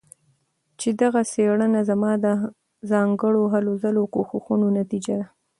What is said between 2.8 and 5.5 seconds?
ځانګړو هلو ځلو او کوښښونو نتيجه ده